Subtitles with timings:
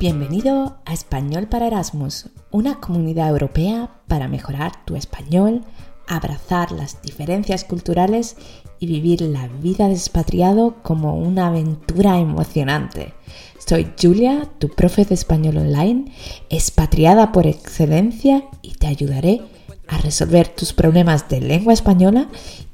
[0.00, 5.64] Bienvenido a Español para Erasmus, una comunidad europea para mejorar tu español,
[6.06, 8.36] abrazar las diferencias culturales
[8.78, 13.12] y vivir la vida de expatriado como una aventura emocionante.
[13.58, 16.12] Soy Julia, tu profe de español online,
[16.48, 19.42] expatriada por excelencia y te ayudaré
[19.88, 22.28] a resolver tus problemas de lengua española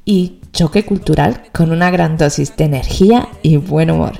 [0.05, 4.13] y choque cultural con una gran dosis de energía y buen humor.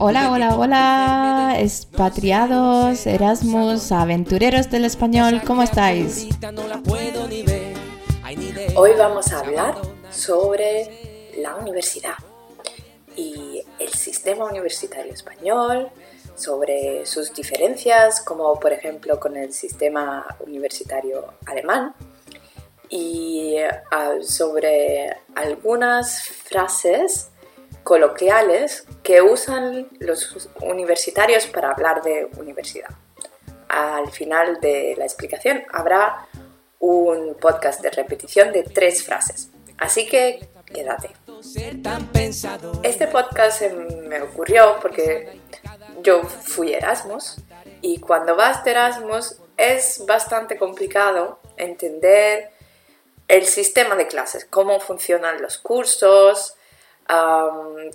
[0.00, 6.28] Hola, hola, hola, expatriados, Erasmus, aventureros del español, ¿cómo estáis?
[8.76, 9.74] Hoy vamos a hablar
[10.12, 12.14] sobre la universidad
[13.16, 15.88] y el sistema universitario español,
[16.36, 21.92] sobre sus diferencias, como por ejemplo con el sistema universitario alemán,
[22.88, 23.56] y
[23.90, 27.27] ah, sobre algunas frases
[27.88, 32.90] coloquiales que usan los universitarios para hablar de universidad.
[33.66, 36.28] Al final de la explicación habrá
[36.80, 41.12] un podcast de repetición de tres frases, así que quédate.
[42.82, 45.40] Este podcast me ocurrió porque
[46.02, 47.36] yo fui Erasmus
[47.80, 52.50] y cuando vas de Erasmus es bastante complicado entender
[53.28, 56.57] el sistema de clases, cómo funcionan los cursos,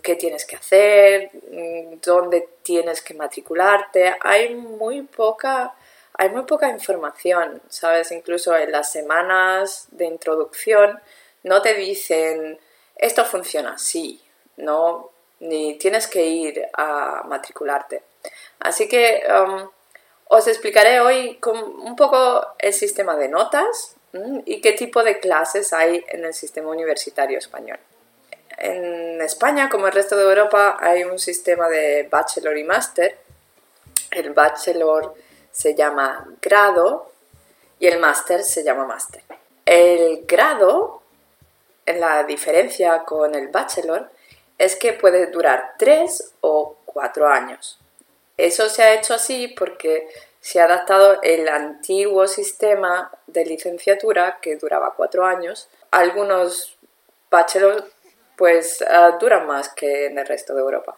[0.01, 4.15] qué tienes que hacer, mm, dónde tienes que matricularte.
[4.21, 5.75] Hay muy poca,
[6.13, 8.11] hay muy poca información, ¿sabes?
[8.11, 10.99] Incluso en las semanas de introducción
[11.43, 12.59] no te dicen
[12.95, 14.21] esto funciona así,
[14.57, 15.11] ¿no?
[15.39, 18.01] Ni tienes que ir a matricularte.
[18.59, 19.23] Así que
[20.29, 23.95] os explicaré hoy un poco el sistema de notas
[24.45, 27.79] y qué tipo de clases hay en el sistema universitario español.
[28.63, 33.17] En España, como el resto de Europa, hay un sistema de bachelor y máster.
[34.09, 35.15] El bachelor
[35.51, 37.11] se llama grado
[37.77, 39.21] y el máster se llama máster.
[39.65, 41.01] El grado,
[41.85, 44.09] la diferencia con el bachelor,
[44.57, 47.77] es que puede durar tres o cuatro años.
[48.37, 50.07] Eso se ha hecho así porque
[50.39, 55.67] se ha adaptado el antiguo sistema de licenciatura que duraba cuatro años.
[55.91, 56.77] Algunos
[57.29, 57.83] bachelors
[58.37, 60.97] pues uh, duran más que en el resto de Europa.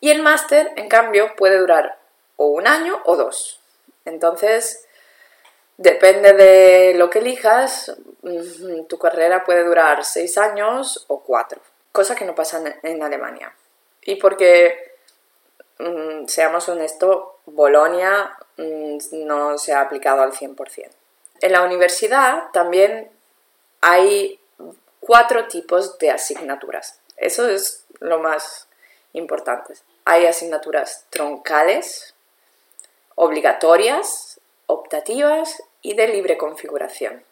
[0.00, 1.98] Y el máster, en cambio, puede durar
[2.36, 3.60] o un año o dos.
[4.04, 4.86] Entonces,
[5.76, 11.60] depende de lo que elijas, mm, tu carrera puede durar seis años o cuatro,
[11.92, 13.54] cosa que no pasa en Alemania.
[14.02, 14.94] Y porque,
[15.78, 20.96] mm, seamos honestos, Bolonia mm, no se ha aplicado al 100%.
[21.40, 23.10] En la universidad también
[23.80, 24.40] hay
[25.06, 26.98] cuatro tipos de asignaturas.
[27.16, 28.66] Eso es lo más
[29.12, 29.74] importante.
[30.04, 32.14] Hay asignaturas troncales,
[33.14, 37.24] obligatorias, optativas y de libre configuración.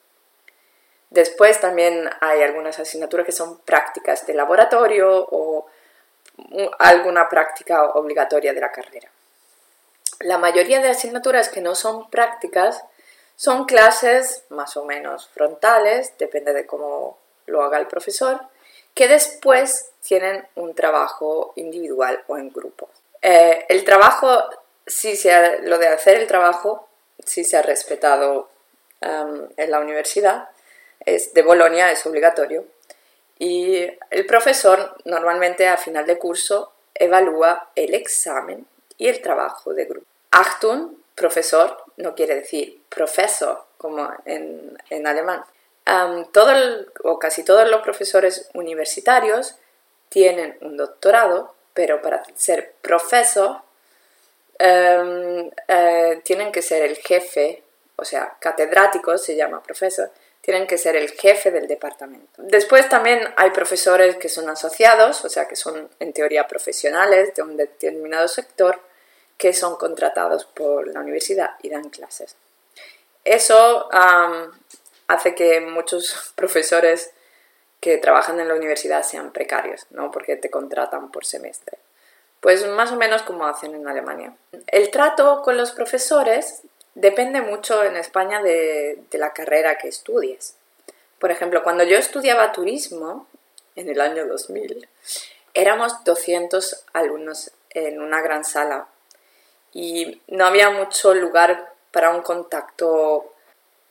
[1.10, 5.66] Después también hay algunas asignaturas que son prácticas de laboratorio o
[6.78, 9.10] alguna práctica obligatoria de la carrera.
[10.20, 12.84] La mayoría de asignaturas que no son prácticas
[13.36, 18.40] son clases más o menos frontales, depende de cómo lo haga el profesor,
[18.94, 22.88] que después tienen un trabajo individual o en grupo.
[23.20, 24.44] Eh, el trabajo,
[24.86, 26.88] si se lo de hacer el trabajo,
[27.24, 28.50] si se ha respetado
[29.00, 30.48] em, en la universidad,
[31.00, 32.66] es de Bolonia, es obligatorio.
[33.38, 38.66] Y el profesor normalmente a final de curso evalúa el examen
[38.96, 40.06] y el trabajo de grupo.
[40.30, 45.44] Achtung, profesor, no quiere decir profesor como en, en alemán
[46.32, 46.52] todo
[47.02, 49.56] o casi todos los profesores universitarios
[50.08, 53.62] tienen un doctorado, pero para ser profesor
[54.58, 57.62] eh, tienen que ser el jefe,
[57.96, 62.42] o sea, catedrático se llama profesor, tienen que ser el jefe del departamento.
[62.42, 67.42] Después también hay profesores que son asociados, o sea, que son en teoría profesionales de
[67.42, 68.80] un determinado sector,
[69.38, 72.36] que son contratados por la universidad y dan clases.
[73.24, 73.88] Eso
[75.08, 77.10] hace que muchos profesores
[77.80, 80.10] que trabajan en la universidad sean precarios, ¿no?
[80.10, 81.78] Porque te contratan por semestre.
[82.40, 84.34] Pues más o menos como hacen en Alemania.
[84.66, 86.62] El trato con los profesores
[86.94, 90.56] depende mucho en España de, de la carrera que estudies.
[91.18, 93.26] Por ejemplo, cuando yo estudiaba turismo,
[93.76, 94.88] en el año 2000,
[95.52, 98.86] éramos 200 alumnos en una gran sala
[99.72, 103.33] y no había mucho lugar para un contacto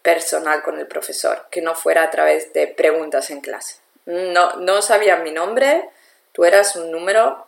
[0.04, 3.78] personal con el profesor, que no fuera a través de preguntas en clase.
[4.06, 5.90] No, no sabían mi nombre,
[6.34, 7.48] tú eras un número.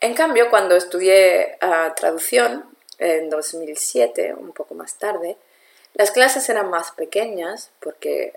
[0.00, 2.64] En cambio, cuando estudié ah, traducción
[2.98, 5.36] en 2007, un poco más tarde,
[5.94, 8.32] las clases eran más pequeñas porque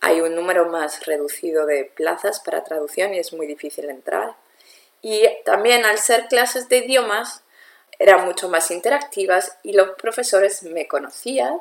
[0.00, 4.34] hay un número más reducido de plazas para traducción y es muy difícil entrar.
[5.00, 7.42] Y también al ser clases de idiomas
[8.00, 11.60] eran mucho más interactivas y los profesores me conocían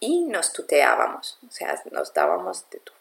[0.00, 2.92] y nos tuteábamos, o sea, nos dábamos de tú.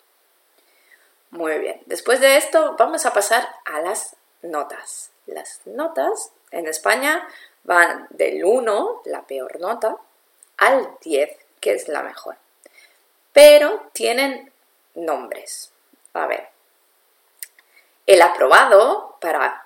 [1.32, 5.12] Muy bien, después de esto vamos a pasar a las notas.
[5.26, 7.28] Las notas en España
[7.64, 9.96] van del 1, la peor nota,
[10.58, 12.36] al 10, que es la mejor.
[13.32, 14.52] Pero tienen
[14.96, 15.72] nombres.
[16.14, 16.50] A ver,
[18.06, 19.66] el aprobado para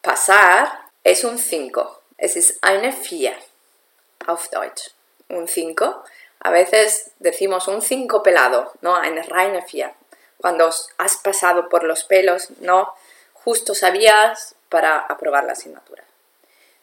[0.00, 2.00] pasar es un 5.
[2.16, 3.36] Es ist eine 4
[4.26, 4.92] auf Deutsch.
[5.28, 6.04] Un 5.
[6.44, 8.96] A veces decimos un 5 pelado, ¿no?
[8.96, 9.94] Eine reine 4.
[10.38, 10.68] Cuando
[10.98, 12.92] has pasado por los pelos, ¿no?
[13.32, 16.02] Justo sabías para aprobar la asignatura.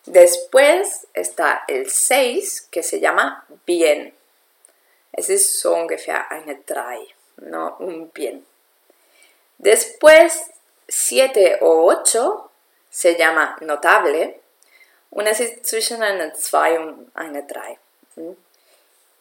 [0.06, 4.16] Después está el 6, que se llama bien.
[5.12, 7.00] Es ist so ungefähr eine 3,
[7.38, 7.76] ¿no?
[7.80, 8.46] Un bien.
[9.58, 10.52] Después,
[10.88, 12.50] 7 o 8
[12.90, 14.40] se llama notable.
[15.12, 17.78] Una ist zwischen eine 2 und eine 3.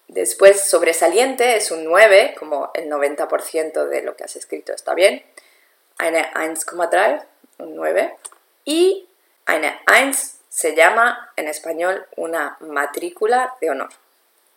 [0.09, 5.23] Después, sobresaliente es un 9, como el 90% de lo que has escrito está bien.
[5.99, 7.25] Eine 1,3,
[7.59, 8.17] un 9.
[8.65, 9.09] Y
[9.47, 10.13] eine 1
[10.49, 13.91] se llama en español una matrícula de honor.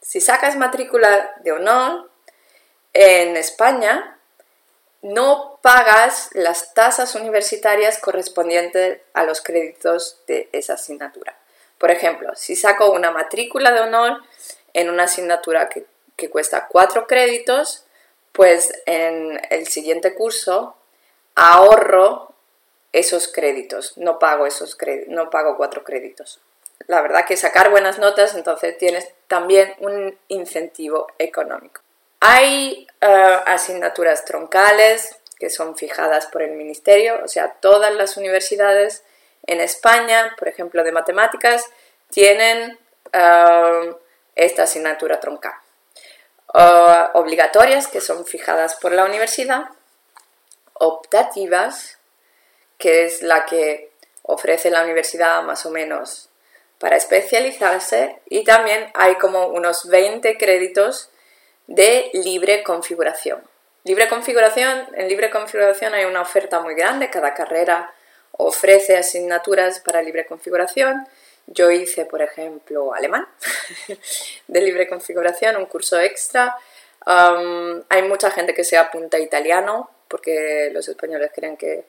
[0.01, 2.09] Si sacas matrícula de honor
[2.93, 4.17] en España,
[5.01, 11.37] no pagas las tasas universitarias correspondientes a los créditos de esa asignatura.
[11.77, 14.21] Por ejemplo, si saco una matrícula de honor
[14.73, 15.85] en una asignatura que,
[16.29, 17.83] cuesta cuatro créditos,
[18.31, 20.75] pues en el siguiente curso
[21.33, 22.35] ahorro
[22.91, 26.39] esos créditos, no pago esos créditos, no pago cuatro créditos.
[26.85, 31.81] La verdad que sacar buenas notas, entonces tienes también un incentivo económico.
[32.19, 39.03] Hay eh, asignaturas troncales que son fijadas por el ministerio, o sea, todas las universidades
[39.47, 41.65] en España, por ejemplo, de matemáticas,
[42.11, 42.77] tienen
[43.11, 43.95] eh,
[44.45, 45.53] esta asignatura troncal.
[47.13, 49.69] obligatorias, que son fijadas por la universidad,
[50.73, 51.97] optativas,
[52.77, 53.91] que es la que
[54.23, 56.29] ofrece la universidad más o menos
[56.79, 61.09] para especializarse, y también hay como unos 20 créditos
[61.67, 63.41] de libre configuración.
[63.83, 67.93] Libre configuración, en libre configuración hay una oferta muy grande, cada carrera
[68.31, 71.07] ofrece asignaturas para libre configuración
[71.47, 73.27] yo hice, por ejemplo, alemán
[74.47, 76.55] de libre configuración, un curso extra.
[77.05, 81.85] hay mucha gente que se apunta a italiano porque los españoles creen que,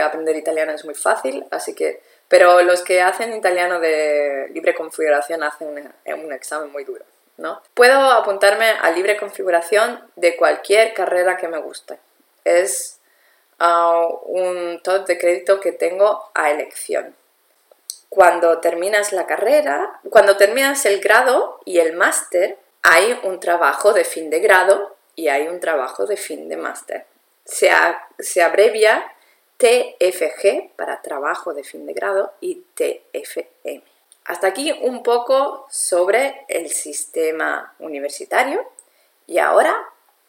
[0.00, 5.42] aprender italiano es muy fácil, así que, pero los que hacen italiano de libre configuración
[5.42, 7.04] hacen un, examen muy duro.
[7.36, 7.60] ¿no?
[7.74, 11.98] Puedo apuntarme a libre configuración de cualquier carrera que me guste.
[12.44, 12.98] Es
[13.58, 17.14] ah, un top de crédito que tengo a elección
[18.16, 24.04] cuando terminas la carrera, cuando terminas el grado y el máster, hay un trabajo de
[24.04, 27.04] fin de grado y hay un trabajo de fin de máster.
[27.44, 27.70] Se,
[28.18, 29.12] se, abrevia
[29.58, 33.82] TFG para trabajo de fin de grado y TFM.
[34.24, 38.66] Hasta aquí un poco sobre el sistema universitario
[39.26, 39.78] y ahora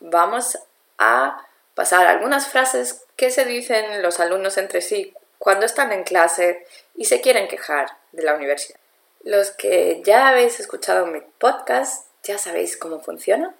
[0.01, 0.59] vamos
[0.97, 1.41] a
[1.73, 6.65] pasar algunas frases que se dicen los alumnos entre sí cuando están en clase
[6.95, 8.79] y se quieren quejar de la universidad.
[9.23, 13.55] Los que ya habéis escuchado mi podcast ya sabéis cómo funciona.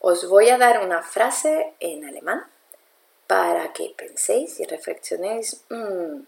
[0.00, 2.44] Os voy a dar una frase en alemán
[3.26, 6.22] para que penséis y reflexionéis mm,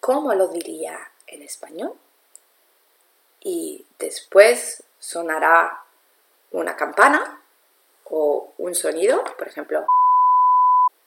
[0.00, 1.94] cómo lo diría en español.
[3.40, 5.84] Y después sonará
[6.50, 7.42] una campana
[8.04, 9.86] o un sonido, por ejemplo,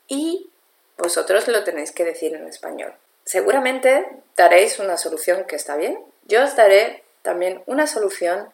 [0.08, 0.53] y
[0.98, 2.94] vosotros lo tenéis que decir en español.
[3.26, 6.00] Seguramente daréis una solución que está bien.
[6.26, 8.50] Yo os daré también una solución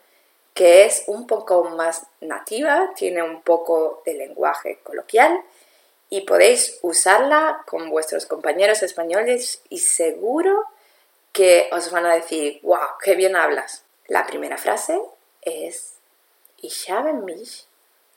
[0.54, 5.42] que es un poco más nativa, tiene un poco de lenguaje coloquial
[6.10, 10.66] y podéis usarla con vuestros compañeros españoles y seguro
[11.32, 13.84] que os van a decir, wow, qué bien hablas.
[14.08, 15.00] La primera frase
[15.42, 15.94] es,
[16.58, 17.66] ich habe mich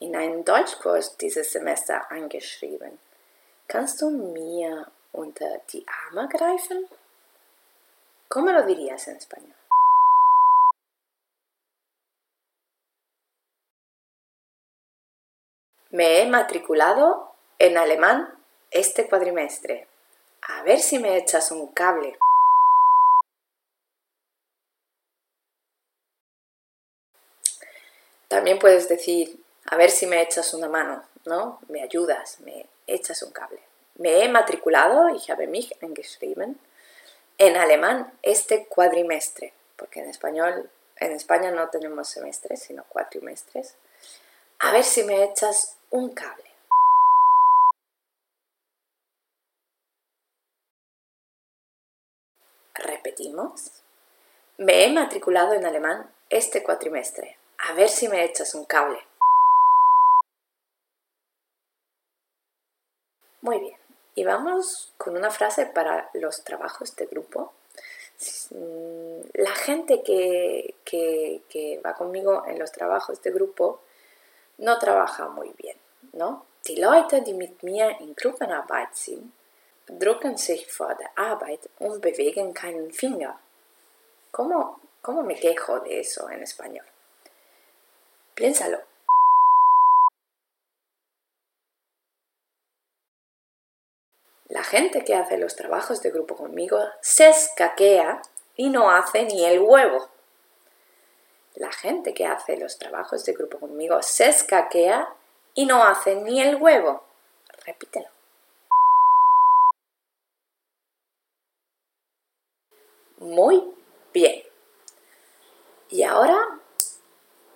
[0.01, 2.99] in einen Deutschkurs dieses Semester eingeschrieben.
[3.73, 6.87] Kannst du mir unter die Arme greifen?
[8.29, 9.57] ¿Cómo lo dirías en español?
[15.89, 18.39] Me he matriculado en alemán
[18.71, 19.89] este cuadrimestre.
[20.49, 22.19] A ver si me echas un cable.
[28.29, 31.59] También puedes decir, a ver si me echas una mano, ¿no?
[31.69, 33.61] Me ayudas, me echas un cable.
[33.97, 36.59] Me he matriculado, ich habe mich eingeschrieben,
[37.39, 43.75] en alemán este cuadrimestre, porque en español, en España no tenemos semestres, sino cuatrimestres.
[44.61, 46.51] A ver si me echas un cable.
[52.75, 53.83] Repetimos.
[54.59, 57.39] Me he matriculado en alemán este cuatrimestre.
[57.59, 58.99] A ver si me echas un cable.
[63.43, 63.77] Muy bien.
[64.15, 67.53] Y vamos con una frase para los trabajos de grupo.
[69.35, 73.81] La gente que, que, va conmigo en los trabajos de grupo
[74.59, 75.77] no trabaja muy bien,
[76.13, 76.47] ¿no?
[76.67, 79.33] Die Leute, die mit mir in Gruppenarbeit sind,
[79.89, 83.37] drucken sich vor der Arbeit und bewegen keinen Finger.
[84.31, 86.87] ¿Cómo, ¿Cómo me quejo de eso en español?
[88.37, 88.92] Piénsalo.
[94.53, 98.21] La gente que hace los trabajos de grupo conmigo se escaquea
[98.55, 100.11] y no hace ni el huevo.
[101.55, 105.09] La gente que hace los trabajos de grupo conmigo se escaquea
[105.55, 107.03] y no hace ni el huevo.
[107.65, 108.09] Repítelo.
[113.21, 113.73] Muy
[114.13, 114.43] bien.
[115.89, 116.61] Y ahora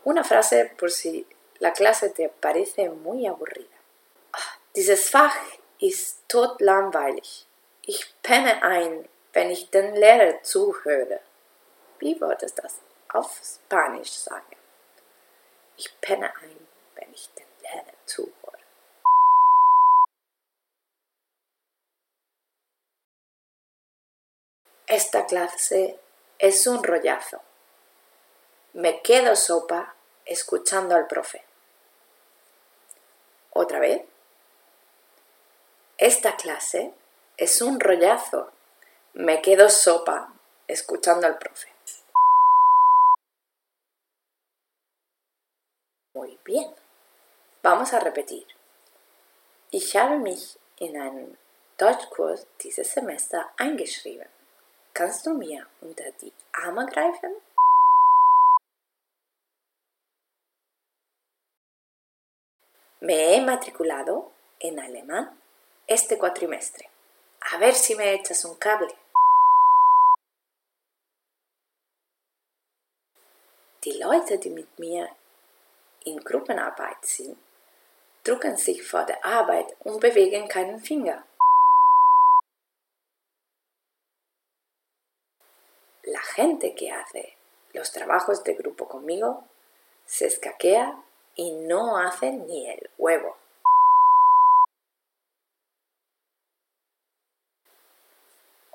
[0.04, 1.26] una frase por si
[1.58, 3.76] la clase te parece muy aburrida.
[4.32, 5.34] Ah, dieses Fach
[5.78, 7.46] ist totlangweilig.
[7.82, 11.20] Ich penne ein, wenn ich den Lehrer zuhöre.
[11.98, 14.56] Wie würdest du das auf Spanisch sagen?
[15.76, 18.32] Ich penne ein, wenn ich den Lehrer zuhöre.
[24.86, 25.98] Esta clase
[26.38, 27.40] es un rollazo.
[28.74, 31.42] Me quedo sopa escuchando al profe.
[33.50, 34.15] Otra vez.
[35.98, 36.92] Esta clase
[37.38, 38.52] es un rollazo.
[39.14, 40.30] Me quedo sopa
[40.66, 41.72] escuchando al profe.
[46.12, 46.70] Muy bien.
[47.62, 48.46] Vamos a repetir.
[49.70, 51.38] Ich habe mich in einen
[51.78, 54.28] Deutschkurs dieses Semester eingeschrieben.
[54.92, 57.34] Kannst du mir unter die Arme greifen?
[63.00, 65.45] Me he matriculado en alemán
[65.86, 66.90] este cuatrimestre.
[67.52, 68.92] A ver si me echas un cable.
[73.84, 75.08] Die Leute, die mit mir
[76.04, 77.38] in Gruppenarbeit sind,
[78.24, 81.24] drucken sich vor der Arbeit und bewegen keinen Finger.
[86.02, 87.36] La gente que hace
[87.72, 89.44] los trabajos de grupo conmigo
[90.04, 91.00] se escaquea
[91.36, 93.36] y no hace ni el huevo.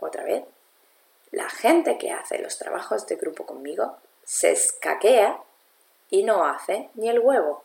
[0.02, 0.44] Otra vez,
[1.30, 5.42] la gente que hace los trabajos de grupo conmigo se escaquea
[6.10, 7.64] y no hace ni el huevo.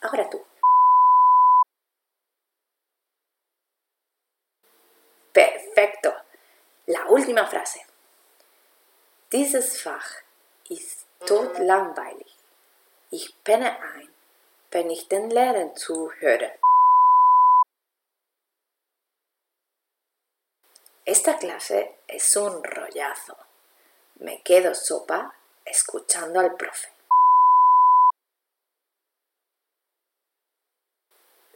[0.00, 0.40] Ahora tú.
[5.32, 6.14] Perfecto.
[6.86, 7.84] La última frase.
[9.32, 10.22] Dieses Fach
[10.68, 12.36] ist tot langweilig.
[13.10, 14.08] Ich penne ein,
[14.70, 16.52] wenn ich den Lehrern zuhöre.
[21.06, 23.36] Esta clase es un rollazo.
[24.14, 25.34] Me quedo sopa
[25.66, 26.88] escuchando al profe.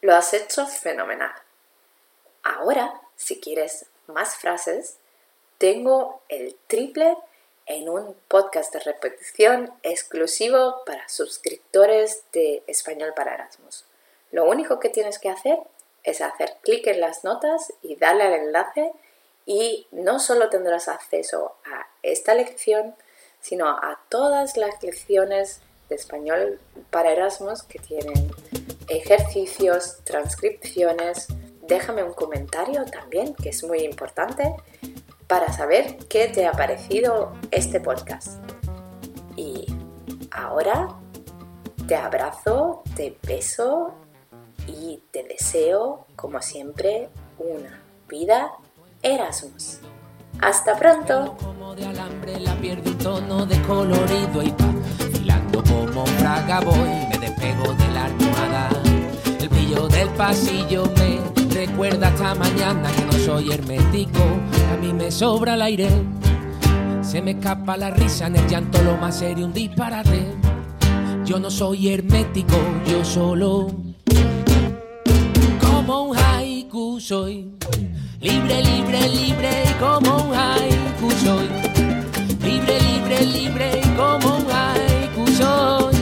[0.02, 1.32] Lo has hecho fenomenal.
[2.42, 4.98] Ahora, si quieres más frases,
[5.56, 7.16] tengo el triple
[7.64, 13.86] en un podcast de repetición exclusivo para suscriptores de Español para Erasmus.
[14.30, 15.58] Lo único que tienes que hacer
[16.02, 18.92] es hacer clic en las notas y darle al enlace
[19.48, 22.94] y no solo tendrás acceso a esta lección,
[23.40, 28.30] sino a todas las lecciones de español para Erasmus que tienen
[28.88, 31.28] ejercicios, transcripciones.
[31.62, 34.54] Déjame un comentario también, que es muy importante,
[35.26, 38.38] para saber qué te ha parecido este podcast.
[39.34, 39.64] Y
[40.30, 40.94] ahora
[41.86, 43.94] te abrazo, te beso
[44.66, 48.52] y te deseo, como siempre, una vida
[49.02, 49.78] Erasmus.
[50.40, 51.36] Hasta pronto.
[51.40, 54.54] Como de alambre la pierdo tono de colorido y
[55.12, 58.68] filando como praga voy, me despego de la almohada.
[59.40, 61.20] El brillo del pasillo me
[61.54, 64.20] recuerda hasta mañana que no soy hermético,
[64.72, 65.88] a mí me sobra el aire.
[67.02, 70.26] Se me escapa la risa en el llanto, lo más serio, un disparate.
[71.24, 73.68] Yo no soy hermético, yo solo
[75.60, 77.54] como un haiku soy.
[78.20, 81.48] Libre, libre, libre como un haiku soy.
[82.42, 85.94] Libre, libre, libre como un haiku soy.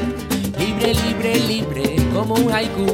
[0.58, 2.86] Libre, libre, libre como un haiku.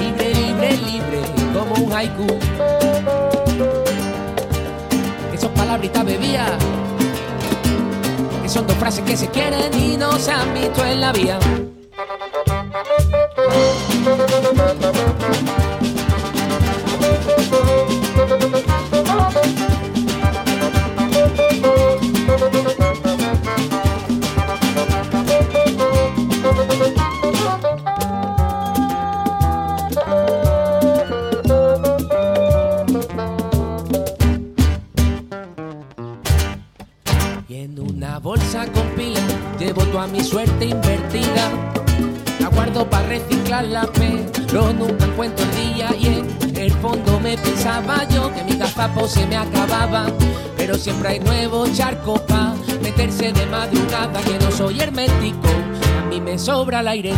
[0.00, 1.22] Libre, libre, libre
[1.54, 2.26] como un haiku.
[5.32, 6.58] Esas palabritas bebía.
[8.42, 11.38] Que son dos frases que se quieren y no se han visto en la vía.
[40.12, 41.50] Mi suerte invertida.
[42.40, 45.90] La guardo para reciclarla, pero nunca encuentro el día.
[45.98, 50.06] Y en el fondo me pensaba yo que mi gazapo se me acababa.
[50.56, 54.20] Pero siempre hay nuevos charcos pa' meterse de madrugada.
[54.20, 55.48] Que no soy hermético,
[56.02, 57.12] a mí me sobra el aire.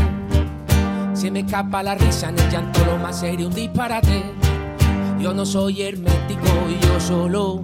[1.14, 4.22] Se me escapa la risa en el llanto, lo más serio, un disparate.
[5.20, 7.62] Yo no soy hermético y yo solo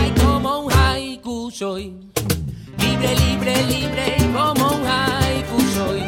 [0.00, 1.94] Ay, como un haiku soy
[3.00, 6.02] libre, libre, libre como un haiku soy.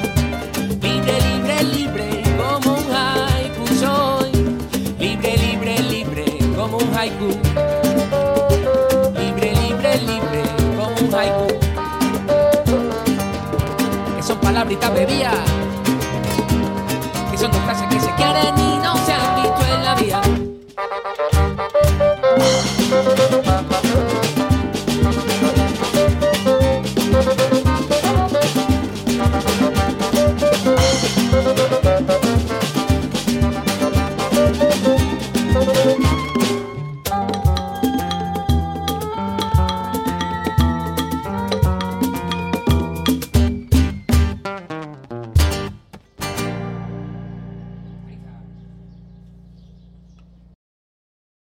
[0.80, 4.32] Libre, libre, libre como un haiku soy.
[4.98, 6.24] Libre, libre, libre
[6.56, 7.28] como un haiku.
[9.18, 10.42] Libre, libre, libre
[10.76, 11.46] como un haiku.
[14.16, 15.34] Que son palabritas bebidas.
[17.30, 18.77] Que son dos frases que se quieren ir.